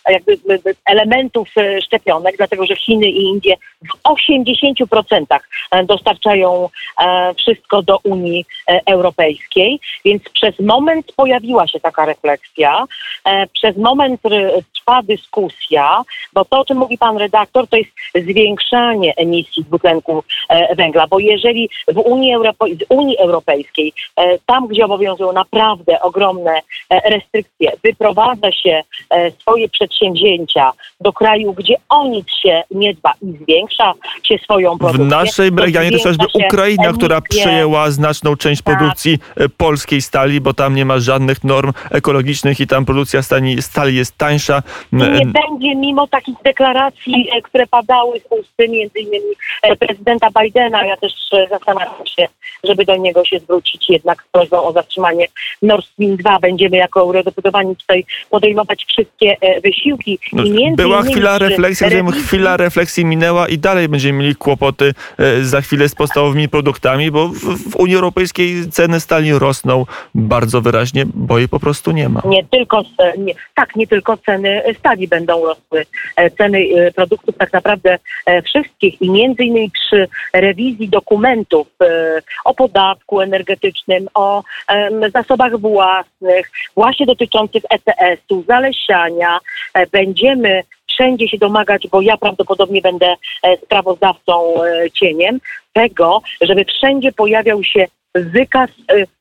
jakby 0.08 0.38
elementów 0.84 1.48
szczepionek, 1.84 2.36
dlatego 2.36 2.66
że 2.66 2.76
Chiny 2.76 3.06
i 3.06 3.22
Indie 3.22 3.56
w 3.82 4.08
80% 4.32 5.40
dostarczają 5.84 6.68
wszystko 7.36 7.82
do 7.82 7.98
Unii 8.04 8.46
Europejskiej. 8.86 9.80
Więc 10.04 10.22
przez 10.28 10.60
moment 10.60 11.12
pojawiła 11.12 11.66
się 11.66 11.80
taka 11.80 12.06
refleksja, 12.06 12.84
e, 13.24 13.46
przez 13.46 13.76
moment 13.76 13.93
trwa 14.78 15.02
dyskusja, 15.02 16.02
bo 16.32 16.44
to, 16.44 16.60
o 16.60 16.64
czym 16.64 16.78
mówi 16.78 16.98
pan 16.98 17.16
redaktor, 17.16 17.68
to 17.68 17.76
jest 17.76 17.90
zwiększanie 18.14 19.14
emisji 19.16 19.64
dwutlenku 19.64 20.24
e, 20.48 20.76
węgla, 20.76 21.06
bo 21.06 21.18
jeżeli 21.18 21.70
w 21.88 21.98
Unii, 21.98 22.32
Europe 22.32 22.66
w 22.66 22.84
Unii 22.88 23.18
Europejskiej, 23.18 23.92
e, 24.16 24.38
tam 24.46 24.66
gdzie 24.66 24.84
obowiązują 24.84 25.32
naprawdę 25.32 26.00
ogromne 26.00 26.60
restrykcje, 26.90 27.72
wyprowadza 27.84 28.52
się 28.52 28.82
swoje 29.40 29.68
przedsięwzięcia 29.68 30.72
do 31.00 31.12
kraju, 31.12 31.52
gdzie 31.52 31.74
o 31.88 32.08
nic 32.08 32.26
się 32.42 32.62
nie 32.70 32.94
dba 32.94 33.12
i 33.22 33.32
zwiększa 33.42 33.92
się 34.22 34.38
swoją 34.38 34.78
produkcję. 34.78 35.04
W 35.04 35.08
naszej 35.08 35.50
regionie 35.50 35.90
to 35.90 35.98
chociażby 35.98 36.24
Ukraina, 36.34 36.82
emisję, 36.82 36.98
która 36.98 37.20
przejęła 37.20 37.90
znaczną 37.90 38.36
część 38.36 38.62
tak. 38.62 38.78
produkcji 38.78 39.18
polskiej 39.56 40.02
stali, 40.02 40.40
bo 40.40 40.54
tam 40.54 40.74
nie 40.74 40.84
ma 40.84 40.98
żadnych 40.98 41.44
norm 41.44 41.72
ekologicznych 41.90 42.60
i 42.60 42.66
tam 42.66 42.84
produkcja 42.84 43.22
stali, 43.22 43.62
stali 43.62 43.83
jest 43.92 44.18
tańsza. 44.18 44.62
Nie 44.92 45.26
będzie 45.26 45.74
mimo 45.76 46.06
takich 46.06 46.34
deklaracji, 46.44 47.28
e, 47.32 47.42
które 47.42 47.66
padały 47.66 48.20
z 48.20 48.24
usty 48.30 48.68
między 48.68 48.98
innymi 48.98 49.34
e, 49.62 49.76
prezydenta 49.76 50.28
Bidena. 50.40 50.84
Ja 50.84 50.96
też 50.96 51.12
e, 51.32 51.48
zastanawiam 51.48 52.06
się, 52.06 52.28
żeby 52.64 52.84
do 52.84 52.96
niego 52.96 53.24
się 53.24 53.38
zwrócić 53.38 53.90
jednak 53.90 54.22
z 54.22 54.32
prośbą 54.32 54.64
o 54.64 54.72
zatrzymanie 54.72 55.26
Nord 55.62 55.86
Stream 55.86 56.16
2. 56.16 56.38
Będziemy 56.38 56.76
jako 56.76 57.00
eurodeputowani 57.00 57.76
tutaj 57.76 58.04
podejmować 58.30 58.84
wszystkie 58.84 59.36
wysiłki. 59.64 60.18
No, 60.32 60.42
była 60.76 61.02
chwila 61.02 61.38
refleksji, 61.38 61.86
chwila 62.26 62.56
refleksji 62.56 63.04
minęła 63.04 63.48
i 63.48 63.58
dalej 63.58 63.88
będziemy 63.88 64.18
mieli 64.18 64.36
kłopoty 64.36 64.94
za 65.42 65.60
chwilę 65.60 65.88
z 65.88 65.94
podstawowymi 65.94 66.48
produktami, 66.48 67.10
bo 67.10 67.28
w, 67.28 67.70
w 67.70 67.76
Unii 67.76 67.94
Europejskiej 67.94 68.70
ceny 68.70 69.00
stali 69.00 69.32
rosną, 69.32 69.86
bardzo 70.14 70.60
wyraźnie, 70.60 71.04
bo 71.14 71.38
jej 71.38 71.48
po 71.48 71.60
prostu 71.60 71.90
nie 71.92 72.08
ma. 72.08 72.22
Nie 72.24 72.44
tylko, 72.44 72.82
nie, 73.18 73.34
tak, 73.54 73.73
nie 73.76 73.86
tylko 73.86 74.16
ceny 74.16 74.62
stali 74.78 75.08
będą 75.08 75.44
rosły. 75.44 75.84
E, 76.16 76.30
ceny 76.30 76.58
e, 76.58 76.92
produktów 76.92 77.38
tak 77.38 77.52
naprawdę 77.52 77.98
e, 78.26 78.42
wszystkich 78.42 79.02
i 79.02 79.10
między 79.10 79.44
innymi 79.44 79.70
przy 79.70 80.08
rewizji 80.32 80.88
dokumentów 80.88 81.66
o 82.44 82.54
podatku 82.54 83.20
energetycznym, 83.20 84.08
o 84.14 84.42
zasobach 85.14 85.56
własnych, 85.56 86.50
właśnie 86.74 87.06
dotyczących 87.06 87.62
ETS-u, 87.70 88.44
zalesiania, 88.48 89.38
będziemy 89.92 90.62
wszędzie 90.88 91.28
się 91.28 91.38
domagać, 91.38 91.88
bo 91.88 92.00
ja 92.00 92.16
prawdopodobnie 92.16 92.82
będę 92.82 93.14
sprawozdawcą 93.64 94.54
cieniem, 94.92 95.38
tego, 95.72 96.22
żeby 96.40 96.64
wszędzie 96.64 97.12
pojawiał 97.12 97.64
się 97.64 97.86
wykaz 98.14 98.70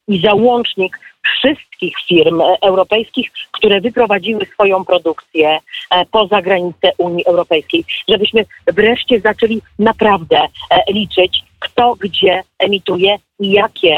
i 0.08 0.22
załącznik 0.22 1.00
wszystkich 1.24 1.94
firm 2.08 2.42
e, 2.42 2.58
europejskich, 2.62 3.32
które 3.52 3.82
wyprowadziły 3.82 4.46
swoją 4.54 4.86
produkcję 4.86 5.60
e, 5.92 6.06
poza 6.06 6.42
granice 6.42 6.92
Unii 6.98 7.26
Europejskiej, 7.26 7.86
żebyśmy 8.10 8.46
wreszcie 8.68 9.20
zaczęli 9.20 9.62
naprawdę 9.80 10.38
e, 10.38 10.94
liczyć, 10.94 11.44
kto 11.60 11.96
gdzie 12.00 12.44
emituje 12.60 13.18
i 13.40 13.52
jakie 13.52 13.98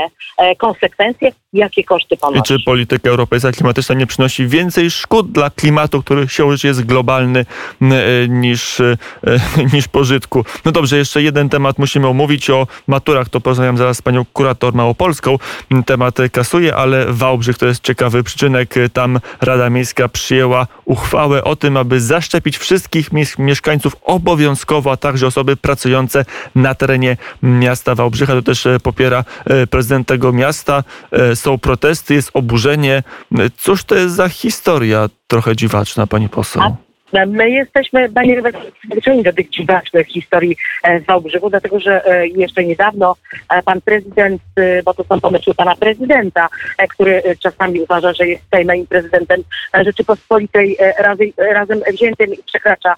konsekwencje, 0.57 1.31
jakie 1.53 1.83
koszty 1.83 2.15
I 2.15 2.17
ponosi. 2.17 2.43
czy 2.43 2.59
polityka 2.65 3.09
europejska 3.09 3.51
klimatyczna 3.51 3.95
nie 3.95 4.07
przynosi 4.07 4.47
więcej 4.47 4.91
szkód 4.91 5.31
dla 5.31 5.49
klimatu, 5.49 6.03
który 6.03 6.27
się 6.27 6.45
już 6.45 6.63
jest 6.63 6.85
globalny 6.85 7.45
niż, 8.29 8.81
niż 9.73 9.87
pożytku? 9.87 10.45
No 10.65 10.71
dobrze, 10.71 10.97
jeszcze 10.97 11.21
jeden 11.21 11.49
temat 11.49 11.79
musimy 11.79 12.07
omówić 12.07 12.49
o 12.49 12.67
maturach. 12.87 13.29
To 13.29 13.41
porozmawiam 13.41 13.77
zaraz 13.77 13.97
z 13.97 14.01
panią 14.01 14.25
kurator 14.33 14.73
małopolską. 14.73 15.37
M, 15.71 15.83
Temat 15.95 16.17
kasuje, 16.31 16.75
ale 16.75 17.05
Wałbrzych 17.09 17.57
to 17.57 17.65
jest 17.65 17.83
ciekawy 17.83 18.23
przyczynek. 18.23 18.75
Tam 18.93 19.19
Rada 19.41 19.69
Miejska 19.69 20.09
przyjęła 20.09 20.67
uchwałę 20.85 21.43
o 21.43 21.55
tym, 21.55 21.77
aby 21.77 22.01
zaszczepić 22.01 22.57
wszystkich 22.57 23.09
mies- 23.11 23.39
mieszkańców 23.39 23.95
obowiązkowo, 24.01 24.91
a 24.91 24.97
także 24.97 25.27
osoby 25.27 25.55
pracujące 25.57 26.25
na 26.55 26.75
terenie 26.75 27.17
miasta 27.43 27.95
Wałbrzycha. 27.95 28.33
To 28.33 28.41
też 28.41 28.65
e, 28.65 28.79
popiera 28.79 29.23
e, 29.45 29.67
prezydent 29.67 30.07
tego 30.07 30.33
miasta. 30.33 30.83
E, 31.11 31.35
Są 31.35 31.57
protesty, 31.57 32.13
jest 32.13 32.31
oburzenie. 32.33 33.03
Cóż 33.57 33.83
to 33.83 33.95
jest 33.95 34.15
za 34.15 34.29
historia 34.29 35.09
trochę 35.27 35.55
dziwaczna, 35.55 36.07
pani 36.07 36.29
poseł? 36.29 36.75
A 37.13 37.25
My 37.25 37.49
jesteśmy, 37.49 38.09
panie 38.09 38.35
redaktorze, 38.35 39.23
do 39.23 39.33
tych 39.33 39.49
dziwacznych 39.49 40.07
historii 40.07 40.57
e, 40.83 40.99
z 40.99 41.05
Wałbrzychu, 41.05 41.49
dlatego 41.49 41.79
że 41.79 42.05
e, 42.05 42.27
jeszcze 42.27 42.63
niedawno 42.63 43.15
e, 43.49 43.63
pan 43.63 43.81
prezydent, 43.81 44.41
bo 44.85 44.93
to 44.93 45.03
są 45.03 45.21
pomysły 45.21 45.53
pana 45.53 45.75
prezydenta, 45.75 46.47
który 46.89 47.23
czasami 47.39 47.81
uważa, 47.81 48.13
że 48.13 48.27
jest 48.27 48.43
Sejmem 48.55 48.87
prezydentem 48.87 49.43
Rzeczypospolitej 49.73 50.77
razy, 50.99 51.33
razem 51.37 51.81
wziętym 51.93 52.33
i 52.33 52.43
przekracza 52.43 52.95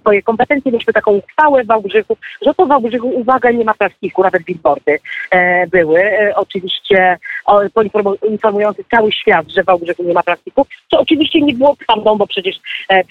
swoje 0.00 0.22
kompetencje. 0.22 0.72
Mieliśmy 0.72 0.92
taką 0.92 1.12
uchwałę 1.12 1.64
w 1.64 1.66
Wałbrzychu, 1.66 2.16
że 2.46 2.54
to 2.54 2.66
w 2.66 2.68
Wałbrzychu, 2.68 3.08
uwaga, 3.08 3.50
nie 3.50 3.64
ma 3.64 3.74
plastiku, 3.74 4.22
nawet 4.22 4.42
billboardy 4.42 4.98
były. 5.70 6.02
Oczywiście 6.34 7.18
informujący 8.28 8.84
cały 8.90 9.12
świat, 9.12 9.48
że 9.48 9.62
w 9.62 9.66
Wałbrzychu 9.66 10.02
nie 10.02 10.14
ma 10.14 10.22
plastiku, 10.22 10.66
co 10.90 11.00
oczywiście 11.00 11.40
nie 11.40 11.54
było 11.54 11.76
prawdą, 11.86 12.18
bo 12.18 12.26
przecież 12.26 12.56
e, 12.88 13.04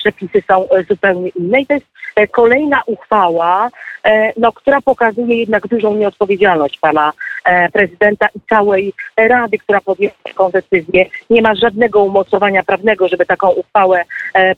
są 0.47 0.69
e, 0.69 0.83
zupełnie 0.83 1.29
inne. 1.29 1.61
I 1.61 1.65
to 1.65 1.73
jest 1.73 1.85
e, 2.15 2.27
kolejna 2.27 2.81
uchwała, 2.85 3.69
e, 4.03 4.33
no, 4.37 4.51
która 4.51 4.81
pokazuje 4.81 5.39
jednak 5.39 5.67
dużą 5.67 5.95
nieodpowiedzialność 5.95 6.79
pana 6.79 7.13
prezydenta 7.73 8.27
i 8.35 8.39
całej 8.49 8.93
Rady, 9.17 9.57
która 9.57 9.81
podjęła 9.81 10.13
taką 10.23 10.49
decyzję. 10.49 11.05
Nie 11.29 11.41
ma 11.41 11.55
żadnego 11.55 12.03
umocowania 12.03 12.63
prawnego, 12.63 13.07
żeby 13.07 13.25
taką 13.25 13.49
uchwałę 13.49 14.03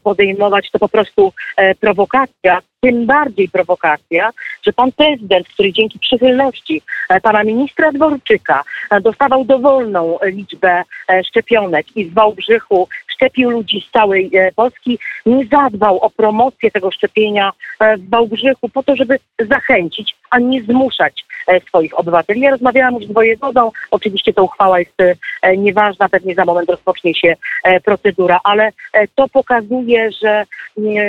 podejmować. 0.04 0.72
To 0.72 0.80
po 0.80 0.90
prostu 0.90 1.34
prowokacja. 1.80 2.62
Tym 2.82 3.06
bardziej 3.06 3.50
prowokacja, 3.50 4.32
że 4.66 4.74
pan 4.74 4.92
prezydent, 4.92 5.48
który 5.48 5.74
dzięki 5.74 6.00
przychylności 6.00 6.82
pana 7.24 7.44
ministra 7.44 7.92
Dworczyka 7.92 8.64
dostawał 9.02 9.46
dowolną 9.46 10.18
liczbę 10.24 10.84
szczepionek 11.28 11.86
i 11.96 12.06
w 12.06 12.14
Wałbrzychu 12.14 12.88
szczepił 13.22 13.50
ludzi 13.50 13.86
z 13.90 13.92
całej 13.92 14.32
e, 14.34 14.51
Polski, 14.51 15.00
nie 15.25 15.46
zadbał 15.46 16.00
o 16.00 16.10
promocję 16.10 16.72
tego 16.72 16.92
szczepienia 16.92 17.51
e, 17.80 17.98
w 17.98 18.10
Wałbrzychu 18.10 18.70
po 18.70 18.84
to, 18.84 18.96
żeby 18.96 19.20
zachęcić, 19.40 20.16
a 20.30 20.40
nie 20.40 20.63
zmuszać. 20.63 21.13
e, 21.22 21.31
swoich 21.60 22.00
obywateli. 22.00 22.41
Ja 22.41 22.51
rozmawiałam 22.51 22.96
już 22.96 23.05
z 23.05 23.12
wojewodą, 23.12 23.72
oczywiście 23.91 24.34
ta 24.34 24.41
uchwała 24.41 24.79
jest 24.79 25.01
e, 25.41 25.58
nieważna, 25.58 26.10
pewnie 26.10 26.36
za 26.36 26.46
moment 26.46 26.70
rozpocznie 26.70 27.15
się 27.15 27.36
e, 27.63 27.79
procedura, 27.79 28.39
ale 28.43 28.72
e, 28.93 29.08
to 29.15 29.27
pokazuje, 29.27 30.12
że 30.12 30.29
e, 30.29 30.46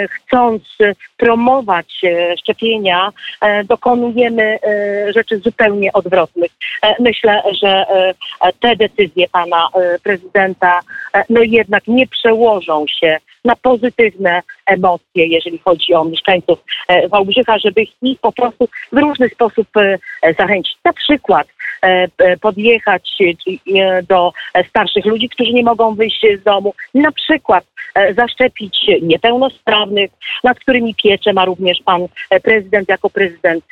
chcąc 0.08 0.62
e, 0.80 0.92
promować 1.16 2.00
e, 2.04 2.36
szczepienia, 2.36 3.10
e, 3.40 3.64
dokonujemy 3.64 4.58
e, 4.62 5.12
rzeczy 5.12 5.38
zupełnie 5.38 5.92
odwrotnych. 5.92 6.50
E, 6.82 6.94
Myślę, 7.00 7.42
że 7.62 7.68
e, 7.68 8.52
te 8.60 8.76
decyzje 8.76 9.28
pana 9.28 9.68
e, 9.74 9.98
prezydenta 9.98 10.80
e, 11.14 11.24
no 11.30 11.42
jednak 11.42 11.86
nie 11.86 12.06
przełożą 12.06 12.84
się 13.00 13.16
na 13.44 13.56
pozytywne 13.56 14.42
emocje, 14.66 15.26
jeżeli 15.26 15.58
chodzi 15.58 15.94
o 15.94 16.04
mieszkańców 16.04 16.58
e, 16.88 17.08
Wałbrzycha, 17.08 17.58
żeby 17.58 17.82
ich 18.02 18.20
po 18.20 18.32
prostu 18.32 18.68
w 18.92 18.98
różny 18.98 19.28
sposób 19.28 19.68
e, 19.76 19.98
zachęcić. 20.38 20.76
Na 20.84 20.92
przykład 20.92 21.46
e, 21.82 22.36
podjechać 22.36 23.10
do 24.08 24.32
starszych 24.68 25.04
ludzi, 25.04 25.28
którzy 25.28 25.52
nie 25.52 25.62
mogą 25.62 25.94
wyjść 25.94 26.26
z 26.40 26.42
domu, 26.42 26.74
na 26.94 27.12
przykład 27.12 27.64
zaszczepić 28.16 28.86
niepełnosprawnych, 29.02 30.10
nad 30.44 30.58
którymi 30.58 30.94
pieczę 30.94 31.32
ma 31.32 31.44
również 31.44 31.78
pan 31.84 32.06
prezydent 32.42 32.88
jako 32.88 33.10
prezydent 33.10 33.64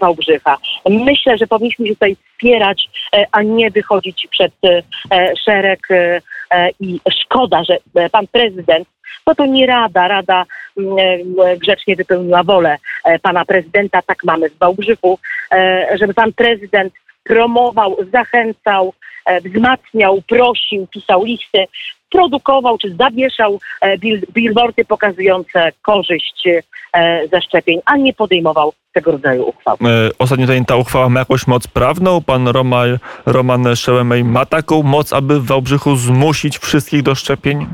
Wałbrzycha. 0.00 0.58
Myślę, 0.90 1.38
że 1.38 1.46
powinniśmy 1.46 1.88
tutaj 1.88 2.16
wspierać, 2.16 2.88
a 3.32 3.42
nie 3.42 3.70
wychodzić 3.70 4.26
przed 4.30 4.52
szereg 5.44 5.88
i 6.80 7.00
szkoda, 7.22 7.64
że 7.64 7.78
e, 7.94 8.10
pan 8.10 8.26
prezydent, 8.26 8.88
bo 9.26 9.34
to 9.34 9.46
nie 9.46 9.66
rada, 9.66 10.08
rada 10.08 10.44
mm, 10.78 10.98
e, 10.98 11.56
grzecznie 11.56 11.96
wypełniła 11.96 12.42
wolę 12.42 12.76
e, 13.04 13.18
pana 13.18 13.44
prezydenta, 13.44 14.02
tak 14.02 14.24
mamy 14.24 14.50
w 14.50 14.58
Wałbrzychu, 14.58 15.18
e, 15.52 15.88
żeby 16.00 16.14
pan 16.14 16.32
prezydent 16.32 16.92
promował, 17.24 17.96
zachęcał, 18.12 18.92
e, 19.26 19.40
wzmacniał, 19.40 20.22
prosił, 20.28 20.86
pisał 20.86 21.24
listy, 21.24 21.64
produkował 22.12 22.78
czy 22.78 22.96
zawieszał 22.96 23.60
e, 23.80 23.98
bil- 23.98 24.26
billboardy 24.32 24.84
pokazujące 24.84 25.72
korzyść 25.82 26.48
e, 26.94 27.28
zaszczepień, 27.28 27.80
a 27.84 27.96
nie 27.96 28.12
podejmował 28.12 28.72
tego 28.92 29.12
rodzaju 29.12 29.42
uchwał. 29.48 29.76
E, 29.80 30.10
Ostatnio 30.18 30.46
ta 30.66 30.76
uchwała 30.76 31.08
ma 31.08 31.20
jakąś 31.20 31.46
moc 31.46 31.66
prawną. 31.66 32.22
Pan 32.22 32.48
Roma, 32.48 32.82
Roman 33.26 33.76
Szełemej 33.76 34.24
ma 34.24 34.46
taką 34.46 34.82
moc, 34.82 35.12
aby 35.12 35.40
w 35.40 35.46
Wałbrzychu 35.46 35.96
zmusić 35.96 36.58
wszystkich 36.58 37.02
do 37.02 37.14
szczepień? 37.14 37.66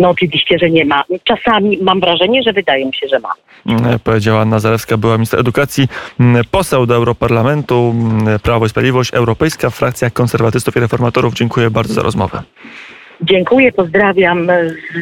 No 0.00 0.08
oczywiście, 0.10 0.58
że 0.58 0.70
nie 0.70 0.84
ma. 0.84 1.02
Czasami 1.24 1.78
mam 1.82 2.00
wrażenie, 2.00 2.42
że 2.42 2.52
wydaje 2.52 2.86
mi 2.86 2.94
się, 2.94 3.06
że 3.08 3.18
ma. 3.20 3.32
E, 3.94 3.98
Powiedziała 3.98 4.40
Anna 4.40 4.58
Zalewska, 4.58 4.96
była 4.96 5.14
minister 5.18 5.40
edukacji, 5.40 5.88
m, 6.20 6.36
poseł 6.50 6.86
do 6.86 6.94
Europarlamentu, 6.94 7.94
m, 7.94 8.38
Prawo 8.42 8.66
i 8.66 8.68
Sprawiedliwość, 8.68 9.14
Europejska, 9.14 9.70
frakcja 9.70 10.10
konserwatystów 10.10 10.76
i 10.76 10.80
reformatorów. 10.80 11.34
Dziękuję 11.34 11.70
bardzo 11.70 11.94
za 11.94 12.02
rozmowę. 12.02 12.42
Dziękuję, 13.22 13.72
pozdrawiam. 13.72 14.46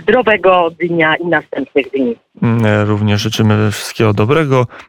Zdrowego 0.03 0.71
dnia 0.81 1.17
i 1.17 1.27
następnych 1.27 1.91
dni. 1.91 2.17
M, 2.43 2.63
Również 2.87 3.23
życzymy 3.23 3.71
wszystkiego 3.73 4.13
dobrego. 4.13 4.67